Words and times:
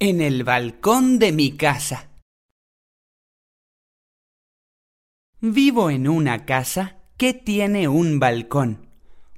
En 0.00 0.20
el 0.20 0.44
balcón 0.44 1.18
de 1.18 1.32
mi 1.32 1.56
casa. 1.56 2.08
Vivo 5.40 5.90
en 5.90 6.06
una 6.06 6.44
casa 6.44 6.98
que 7.16 7.34
tiene 7.34 7.88
un 7.88 8.20
balcón. 8.20 8.86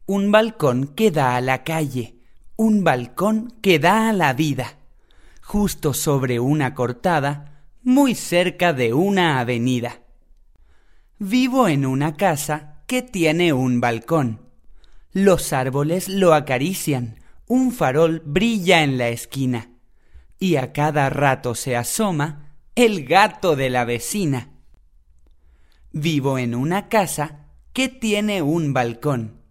Un 0.05 0.31
balcón 0.31 0.89
que 0.89 1.11
da 1.11 1.37
a 1.37 1.41
la 1.41 1.65
calle. 1.65 2.19
Un 2.57 2.85
balcón 2.85 3.55
que 3.63 3.79
da 3.79 4.11
a 4.11 4.13
la 4.13 4.35
vida. 4.35 4.77
Justo 5.41 5.95
sobre 5.95 6.41
una 6.41 6.75
cortada, 6.75 7.65
muy 7.83 8.15
cerca 8.15 8.75
de 8.75 8.93
una 8.93 9.41
avenida. 9.41 10.03
Vivo 11.19 11.69
en 11.69 11.87
una 11.87 12.19
casa 12.19 12.83
que 12.87 13.01
tiene 13.01 13.55
un 13.55 13.81
balcón. 13.81 14.43
Los 15.15 15.55
árboles 15.55 16.11
lo 16.11 16.35
acarician, 16.35 17.19
un 17.47 17.73
farol 17.73 18.21
brilla 18.27 18.83
en 18.83 18.99
la 18.99 19.09
esquina, 19.09 19.70
y 20.41 20.57
a 20.57 20.73
cada 20.73 21.09
rato 21.11 21.55
se 21.55 21.77
asoma 21.77 22.57
el 22.75 23.05
gato 23.05 23.55
de 23.55 23.71
la 23.71 23.85
vecina. 23.85 24.51
Vivo 25.93 26.37
en 26.39 26.57
una 26.57 26.89
casa 26.89 27.47
que 27.73 27.89
tiene 27.89 28.43
un 28.43 28.73
balcón. 28.73 29.43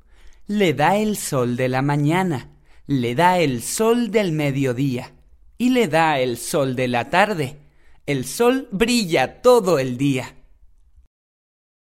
Le 0.47 0.73
da 0.73 0.97
el 0.97 1.15
sol 1.15 1.55
de 1.55 1.69
la 1.69 1.81
mañana, 1.81 2.49
le 2.87 3.15
da 3.15 3.39
el 3.39 3.61
sol 3.61 4.11
del 4.11 4.33
mediodía 4.33 5.13
y 5.57 5.69
le 5.69 5.87
da 5.87 6.19
el 6.19 6.37
sol 6.37 6.75
de 6.75 6.89
la 6.89 7.09
tarde. 7.09 7.59
El 8.05 8.25
sol 8.25 8.67
brilla 8.71 9.41
todo 9.41 9.79
el 9.79 9.97
día. 9.97 10.35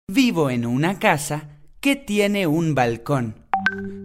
Vivo 0.06 0.50
en 0.50 0.66
una 0.66 1.00
casa 1.00 1.59
que 1.80 1.97
tiene 1.97 2.47
un 2.47 2.77
balcón 2.77 3.48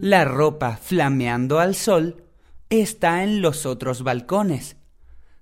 la 0.04 0.24
ropa 0.26 0.76
flameando 0.76 1.60
al 1.60 1.74
sol 1.74 2.24
está 2.68 3.22
en 3.22 3.40
los 3.40 3.64
otros 3.64 4.02
balcones. 4.02 4.76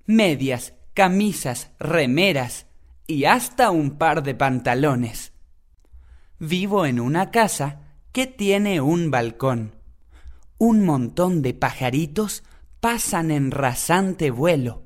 Medias, 0.06 0.74
camisas, 0.94 1.70
remeras 1.78 2.66
y 3.06 3.24
hasta 3.24 3.70
un 3.70 3.98
par 3.98 4.22
de 4.22 4.34
pantalones. 4.34 5.32
Vivo 6.38 6.86
en 6.86 6.98
una 6.98 7.30
casa 7.30 7.80
que 8.10 8.26
tiene 8.26 8.80
un 8.80 9.10
balcón. 9.10 9.76
Un 10.58 10.84
montón 10.84 11.40
de 11.42 11.54
pajaritos 11.54 12.42
pasan 12.80 13.30
en 13.30 13.50
rasante 13.50 14.30
vuelo, 14.30 14.82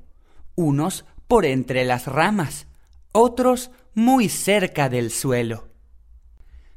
unos 0.55 1.05
por 1.27 1.45
entre 1.45 1.83
las 1.83 2.05
ramas, 2.05 2.67
otros 3.11 3.71
muy 3.93 4.29
cerca 4.29 4.89
del 4.89 5.11
suelo. 5.11 5.69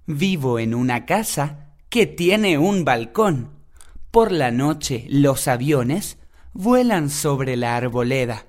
Vivo 0.06 0.58
en 0.58 0.74
una 0.74 1.04
casa 1.04 1.74
que 1.90 2.06
tiene 2.06 2.56
un 2.56 2.84
balcón. 2.84 3.50
Por 4.10 4.32
la 4.32 4.50
noche 4.50 5.04
los 5.08 5.46
aviones 5.46 6.16
vuelan 6.52 7.10
sobre 7.10 7.56
la 7.56 7.76
arboleda. 7.76 8.46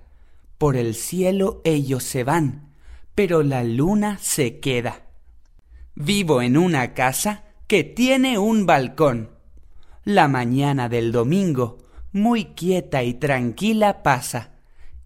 Por 0.57 0.75
el 0.75 0.95
cielo 0.95 1.61
ellos 1.63 2.03
se 2.03 2.23
van, 2.23 2.73
pero 3.15 3.43
la 3.43 3.63
luna 3.63 4.17
se 4.19 4.59
queda. 4.59 5.07
Vivo 5.95 6.41
en 6.41 6.57
una 6.57 6.93
casa 6.93 7.45
que 7.67 7.83
tiene 7.83 8.37
un 8.37 8.65
balcón. 8.65 9.31
La 10.03 10.27
mañana 10.27 10.89
del 10.89 11.11
domingo, 11.11 11.77
muy 12.11 12.45
quieta 12.45 13.03
y 13.03 13.13
tranquila 13.13 14.03
pasa, 14.03 14.55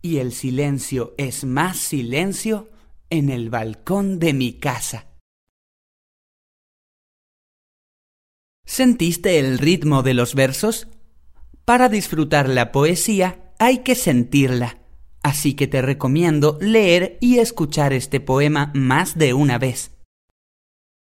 y 0.02 0.18
el 0.18 0.32
silencio 0.32 1.14
es 1.18 1.44
más 1.44 1.78
silencio 1.78 2.70
en 3.10 3.30
el 3.30 3.50
balcón 3.50 4.20
de 4.20 4.34
mi 4.34 4.54
casa. 4.54 5.08
¿Sentiste 8.66 9.40
el 9.40 9.60
ritmo 9.60 10.02
de 10.02 10.14
los 10.16 10.34
versos? 10.34 10.88
Para 11.66 11.90
disfrutar 11.90 12.48
la 12.48 12.72
poesía 12.72 13.40
hay 13.58 13.80
que 13.80 13.96
sentirla, 13.96 14.78
así 15.24 15.56
que 15.56 15.66
te 15.66 15.82
recomiendo 15.82 16.60
leer 16.62 17.18
y 17.22 17.40
escuchar 17.40 17.92
este 17.92 18.20
poema 18.20 18.72
más 18.76 19.18
de 19.18 19.34
una 19.34 19.58
vez. 19.58 19.95